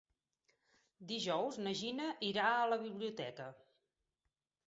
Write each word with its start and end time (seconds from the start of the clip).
Dijous 1.11 1.59
na 1.67 1.73
Gina 1.81 2.09
irà 2.29 2.47
a 2.61 2.65
la 2.73 2.81
biblioteca. 2.87 3.51